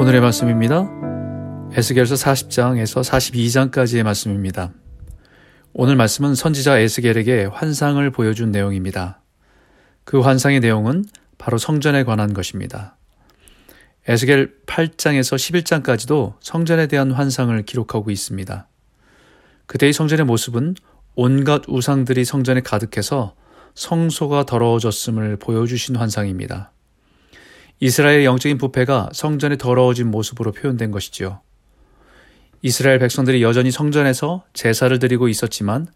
오늘의 0.00 0.20
말씀입니다. 0.20 0.88
에스겔서 1.72 2.14
40장에서 2.14 3.02
42장까지의 3.02 4.04
말씀입니다. 4.04 4.72
오늘 5.72 5.96
말씀은 5.96 6.36
선지자 6.36 6.78
에스겔에게 6.78 7.46
환상을 7.46 8.08
보여준 8.12 8.52
내용입니다. 8.52 9.20
그 10.04 10.20
환상의 10.20 10.60
내용은 10.60 11.04
바로 11.36 11.58
성전에 11.58 12.04
관한 12.04 12.32
것입니다. 12.32 12.96
에스겔 14.06 14.52
8장에서 14.66 15.34
11장까지도 15.82 16.34
성전에 16.38 16.86
대한 16.86 17.10
환상을 17.10 17.60
기록하고 17.64 18.12
있습니다. 18.12 18.68
그때의 19.66 19.92
성전의 19.92 20.26
모습은 20.26 20.76
온갖 21.16 21.62
우상들이 21.66 22.24
성전에 22.24 22.60
가득해서 22.60 23.34
성소가 23.74 24.46
더러워졌음을 24.46 25.38
보여주신 25.38 25.96
환상입니다. 25.96 26.70
이스라엘의 27.80 28.24
영적인 28.24 28.58
부패가 28.58 29.10
성전에 29.12 29.56
더러워진 29.56 30.10
모습으로 30.10 30.52
표현된 30.52 30.90
것이지요. 30.90 31.40
이스라엘 32.62 32.98
백성들이 32.98 33.42
여전히 33.42 33.70
성전에서 33.70 34.44
제사를 34.52 34.98
드리고 34.98 35.28
있었지만 35.28 35.86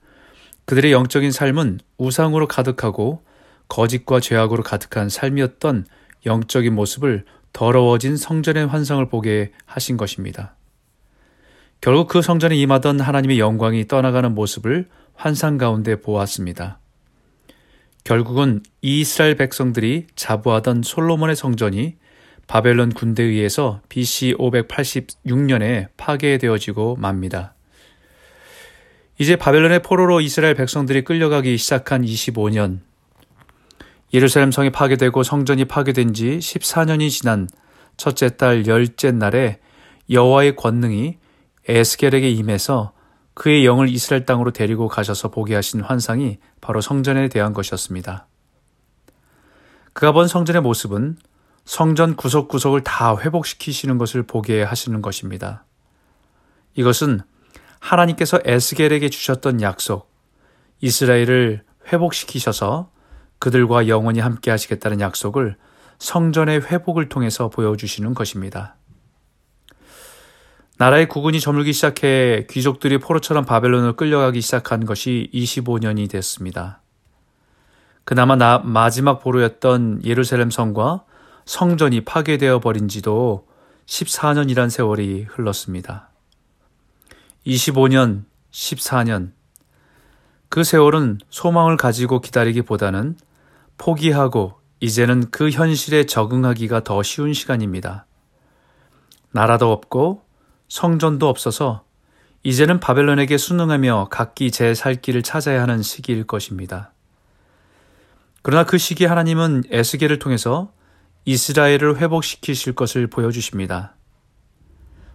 그들의 0.65 0.93
영적인 0.93 1.33
삶은 1.33 1.81
우상으로 1.99 2.47
가득하고 2.47 3.25
거짓과 3.69 4.21
죄악으로 4.21 4.63
가득한 4.63 5.09
삶이었던 5.09 5.87
영적인 6.25 6.73
모습을 6.75 7.25
더러워진 7.53 8.17
성전의 8.17 8.67
환상을 8.67 9.05
보게 9.09 9.53
하신 9.67 9.97
것입니다. 9.97 10.55
결국 11.81 12.07
그 12.07 12.23
성전에 12.23 12.55
임하던 12.57 13.01
하나님의 13.01 13.41
영광이 13.41 13.89
떠나가는 13.89 14.33
모습을 14.33 14.89
환상 15.15 15.59
가운데 15.59 16.01
보았습니다. 16.01 16.79
결국은 18.05 18.63
이스라엘 18.81 19.37
백성들이 19.37 20.09
자부하던 20.17 20.83
솔로몬의 20.83 21.37
성전이 21.37 21.97
바벨론 22.47 22.91
군대에 22.91 23.27
의해서 23.27 23.81
BC 23.89 24.35
586년에 24.39 25.89
파괴되어지고 25.97 26.97
맙니다. 26.97 27.55
이제 29.19 29.37
바벨론의 29.37 29.83
포로로 29.83 30.21
이스라엘 30.21 30.55
백성들이 30.55 31.05
끌려가기 31.05 31.57
시작한 31.57 32.03
25년, 32.03 32.81
예루살렘 34.13 34.51
성이 34.51 34.71
파괴되고 34.71 35.23
성전이 35.23 35.67
파괴된 35.67 36.13
지 36.13 36.39
14년이 36.39 37.09
지난 37.11 37.49
첫째 37.97 38.37
달 38.37 38.67
열째 38.67 39.13
날에 39.13 39.61
여호와의 40.11 40.57
권능이 40.57 41.19
에스겔에게 41.69 42.29
임해서 42.31 42.93
그의 43.35 43.65
영을 43.65 43.89
이스라엘 43.89 44.27
땅으로 44.27 44.51
데리고 44.51 44.89
가셔서 44.89 45.31
보게 45.31 45.55
하신 45.55 45.81
환상이 45.81 46.39
바로 46.63 46.81
성전에 46.81 47.29
대한 47.29 47.53
것이었습니다. 47.53 48.27
그가 49.93 50.13
본 50.13 50.27
성전의 50.27 50.63
모습은 50.63 51.19
성전 51.67 52.17
구석구석을 52.17 52.83
다 52.83 53.19
회복시키시는 53.19 53.99
것을 53.99 54.23
보게 54.23 54.63
하시는 54.63 55.03
것입니다. 55.03 55.65
이것은 56.75 57.21
하나님께서 57.81 58.41
에스겔에게 58.45 59.11
주셨던 59.11 59.61
약속, 59.61 60.11
이스라엘을 60.81 61.65
회복시키셔서 61.93 62.91
그들과 63.39 63.89
영원히 63.89 64.21
함께 64.21 64.51
하시겠다는 64.51 65.01
약속을 65.01 65.57
성전의 65.99 66.63
회복을 66.63 67.09
통해서 67.09 67.51
보여주시는 67.51 68.15
것입니다. 68.15 68.77
나라의 70.83 71.07
국군이 71.07 71.39
저물기 71.39 71.73
시작해 71.73 72.45
귀족들이 72.51 72.99
포로처럼 72.99 73.45
바벨론을 73.45 73.93
끌려가기 73.93 74.41
시작한 74.41 74.85
것이 74.85 75.31
25년이 75.33 76.11
됐습니다. 76.11 76.81
그나마 78.03 78.35
나, 78.35 78.59
마지막 78.59 79.21
보루였던 79.21 80.01
예루살렘 80.05 80.51
성과 80.51 81.05
성전이 81.45 82.01
파괴되어 82.01 82.59
버린 82.59 82.89
지도 82.89 83.47
14년이란 83.87 84.71
세월이 84.71 85.29
흘렀습니다. 85.31 86.11
25년, 87.47 88.25
14년. 88.51 89.31
그 90.49 90.65
세월은 90.65 91.19
소망을 91.31 91.77
가지고 91.77 92.21
기다리기보다는 92.21 93.17
포기하고 93.79 94.55
이제는 94.81 95.31
그 95.31 95.49
현실에 95.51 96.07
적응하기가 96.07 96.83
더 96.83 97.05
쉬운 97.05 97.35
시간입니다. 97.35 98.05
나라도 99.31 99.71
없고 99.71 100.32
성전도 100.73 101.29
없어서 101.29 101.85
이제는 102.45 102.81
바벨론에게 102.81 103.37
순응하며 103.37 104.09
각기 104.11 104.51
제 104.51 104.73
살 104.73 104.95
길을 104.95 105.23
찾아야 105.23 105.61
하는 105.61 105.83
시기일 105.83 106.25
것입니다. 106.27 106.93
그러나 108.41 108.65
그 108.65 108.79
시기에 108.79 109.07
하나님은 109.07 109.65
에스겔을 109.69 110.19
통해서 110.19 110.73
이스라엘을 111.27 111.99
회복시키실 111.99 112.73
것을 112.73 113.07
보여주십니다. 113.07 113.97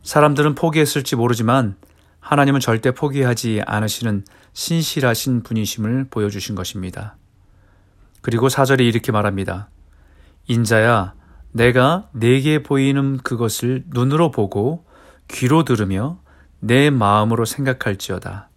사람들은 0.04 0.54
포기했을지 0.54 1.16
모르지만 1.16 1.76
하나님은 2.20 2.60
절대 2.60 2.92
포기하지 2.92 3.64
않으시는 3.66 4.26
신실하신 4.54 5.42
분이심을 5.42 6.10
보여주신 6.12 6.54
것입니다. 6.54 7.18
그리고 8.22 8.48
사절에 8.48 8.86
이렇게 8.86 9.12
말합니다. 9.12 9.70
인자야, 10.48 11.16
내가 11.52 12.10
내게 12.14 12.62
보이는 12.62 13.18
그것을 13.18 13.86
눈으로 13.88 14.30
보고 14.30 14.86
귀로 15.28 15.64
들으며 15.64 16.20
내 16.60 16.90
마음으로 16.90 17.46
생각할지어다. 17.46 18.50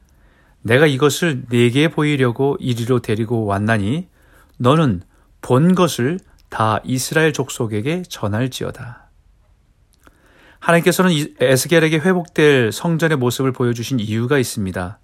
내가 0.63 0.87
이것을 0.87 1.45
네게 1.49 1.89
보이려고 1.89 2.57
이리로 2.61 3.01
데리고 3.01 3.45
왔나니 3.47 4.09
너는 4.59 5.03
본 5.41 5.75
것을 5.75 6.19
다 6.49 6.81
이스라엘 6.85 7.33
족속에게 7.33 8.03
전할지어다. 8.03 9.09
하나님께서는 10.59 11.13
에스겔에게 11.41 11.99
회복될 11.99 12.71
성전의 12.73 13.17
모습을 13.17 13.53
보여주신 13.53 13.99
이유가 13.99 14.39
있습니다. 14.39 14.99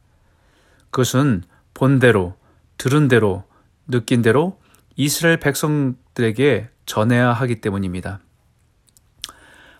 그것은 0.90 1.42
본대로, 1.72 2.36
들은 2.76 3.08
대로, 3.08 3.44
느낀 3.88 4.20
대로 4.20 4.60
이스라엘 4.96 5.38
백성들에게 5.40 6.68
전해야 6.84 7.32
하기 7.32 7.60
때문입니다. 7.60 8.20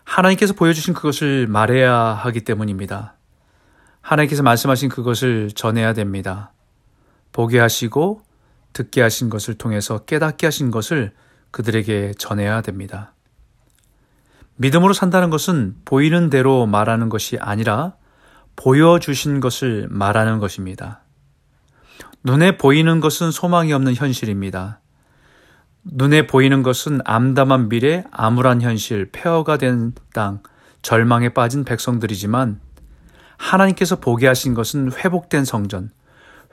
하나님께서 0.07 0.53
보여주신 0.53 0.93
그것을 0.93 1.47
말해야 1.47 1.93
하기 1.93 2.41
때문입니다. 2.41 3.15
하나님께서 4.01 4.41
말씀하신 4.41 4.87
그것을 4.89 5.51
전해야 5.53 5.93
됩니다. 5.93 6.53
보게 7.33 7.59
하시고 7.59 8.21
듣게 8.71 9.01
하신 9.01 9.29
것을 9.29 9.55
통해서 9.55 9.99
깨닫게 9.99 10.47
하신 10.47 10.71
것을 10.71 11.11
그들에게 11.51 12.13
전해야 12.17 12.61
됩니다. 12.61 13.13
믿음으로 14.55 14.93
산다는 14.93 15.29
것은 15.29 15.75
보이는 15.83 16.29
대로 16.29 16.65
말하는 16.65 17.09
것이 17.09 17.37
아니라 17.39 17.95
보여주신 18.55 19.41
것을 19.41 19.87
말하는 19.89 20.39
것입니다. 20.39 21.01
눈에 22.23 22.57
보이는 22.57 23.01
것은 23.01 23.31
소망이 23.31 23.73
없는 23.73 23.93
현실입니다. 23.93 24.79
눈에 25.91 26.27
보이는 26.27 26.63
것은 26.63 26.99
암담한 27.05 27.69
미래, 27.69 28.03
암울한 28.11 28.61
현실, 28.61 29.09
폐허가 29.11 29.57
된 29.57 29.93
땅, 30.13 30.41
절망에 30.81 31.29
빠진 31.29 31.63
백성들이지만 31.63 32.59
하나님께서 33.37 33.97
보게 33.97 34.27
하신 34.27 34.53
것은 34.53 34.91
회복된 34.91 35.45
성전, 35.45 35.91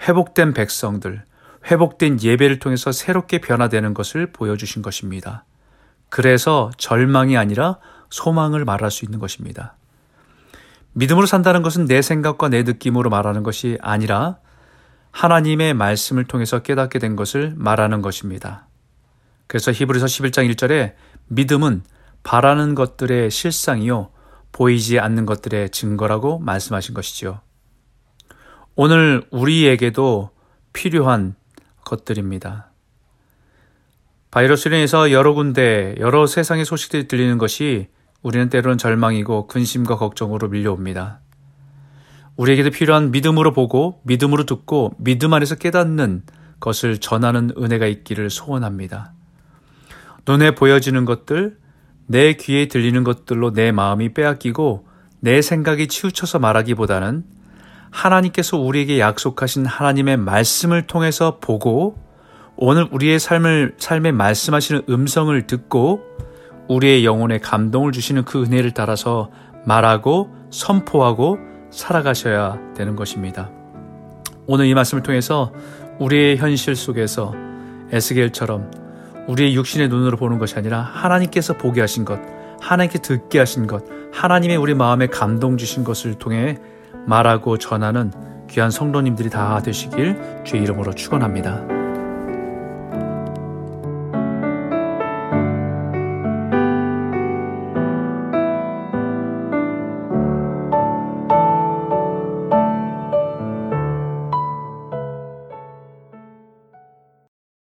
회복된 0.06 0.55
백성들, 0.55 1.25
회복된 1.71 2.23
예배를 2.23 2.59
통해서 2.59 2.93
새롭게 2.93 3.39
변화되는 3.41 3.94
것을 3.94 4.33
보여주신 4.33 4.83
것입니다. 4.83 5.44
그래서 6.11 6.71
절망이 6.77 7.37
아니라 7.37 7.78
소망을 8.11 8.65
말할 8.65 8.91
수 8.91 9.05
있는 9.05 9.19
것입니다. 9.19 9.77
믿음으로 10.93 11.26
산다는 11.26 11.62
것은 11.62 11.87
내 11.87 12.03
생각과 12.03 12.50
내 12.50 12.62
느낌으로 12.62 13.11
말하는 13.11 13.43
것이 13.43 13.79
아니라 13.81 14.37
하나님의 15.11 15.75
말씀을 15.75 16.25
통해서 16.25 16.61
깨닫게 16.61 16.99
된 16.99 17.17
것을 17.17 17.55
말하는 17.56 18.03
것입니다. 18.03 18.69
그래서 19.46 19.73
히브리서 19.73 20.06
11장 20.06 20.52
1절에 20.55 20.94
믿음은 21.29 21.82
바라는 22.23 22.75
것들의 22.75 23.31
실상이요 23.31 24.11
보이지 24.52 24.99
않는 24.99 25.26
것들의 25.26 25.70
증거라고 25.70 26.38
말씀하신 26.38 26.94
것이지요. 26.94 27.41
오늘 28.76 29.26
우리에게도 29.31 30.31
필요한 30.73 31.35
것들입니다. 31.85 32.70
바이러스로 34.31 34.75
인해서 34.75 35.12
여러 35.12 35.32
군데 35.32 35.94
여러 35.99 36.26
세상의 36.26 36.64
소식들이 36.64 37.06
들리는 37.06 37.38
것이 37.38 37.88
우리는 38.23 38.49
때로는 38.49 38.79
절망이고 38.79 39.46
근심과 39.46 39.96
걱정으로 39.96 40.49
밀려옵니다. 40.49 41.20
우리에게도 42.37 42.70
필요한 42.70 43.12
믿음으로 43.12 43.52
보고 43.52 44.00
믿음으로 44.02 44.44
듣고 44.44 44.94
믿음 44.99 45.35
안에서 45.35 45.55
깨닫는 45.55 46.23
것을 46.58 46.99
전하는 46.99 47.52
은혜가 47.56 47.87
있기를 47.87 48.31
소원합니다. 48.31 49.12
눈에 50.26 50.55
보여지는 50.55 51.05
것들, 51.05 51.56
내 52.06 52.35
귀에 52.35 52.67
들리는 52.69 53.05
것들로 53.05 53.53
내 53.53 53.73
마음이 53.73 54.15
빼앗기고 54.15 54.87
내 55.21 55.41
생각이 55.43 55.88
치우쳐서 55.88 56.38
말하기보다는 56.38 57.25
하나님께서 57.91 58.59
우리에게 58.59 58.99
약속하신 58.99 59.65
하나님의 59.67 60.17
말씀을 60.19 60.87
통해서 60.87 61.38
보고 61.38 61.97
오늘 62.56 62.88
우리의 62.91 63.19
삶을 63.19 63.75
삶에 63.79 64.12
말씀하시는 64.12 64.82
음성을 64.88 65.47
듣고 65.47 66.03
우리의 66.69 67.05
영혼에 67.05 67.38
감동을 67.38 67.93
주시는 67.93 68.25
그 68.25 68.43
은혜를 68.43 68.73
따라서 68.73 69.31
말하고 69.65 70.31
선포하고 70.50 71.38
살아가셔야 71.70 72.75
되는 72.77 72.97
것입니다. 72.97 73.50
오늘 74.47 74.67
이 74.67 74.75
말씀을 74.75 75.03
통해서 75.03 75.53
우리의 75.99 76.37
현실 76.37 76.77
속에서 76.77 77.35
에스겔처럼 77.93 78.83
우리의 79.29 79.55
육신의 79.55 79.88
눈으로 79.88 80.17
보는 80.17 80.38
것이 80.38 80.56
아니라 80.56 80.81
하나님께서 80.81 81.55
보게 81.55 81.81
하신 81.81 82.05
것, 82.05 82.21
하나님께 82.61 83.00
듣게 83.00 83.38
하신 83.38 83.67
것, 83.67 83.85
하나님의 84.12 84.56
우리 84.56 84.75
마음에 84.75 85.06
감동 85.06 85.56
주신 85.56 85.85
것을 85.85 86.15
통해 86.15 86.59
말하고 87.06 87.59
전하는 87.59 88.12
귀한 88.49 88.71
성도님들이 88.71 89.31
다 89.31 89.61
되시길 89.61 90.43
주의 90.44 90.62
이름으로 90.62 90.93
축원합니다. 90.94 91.83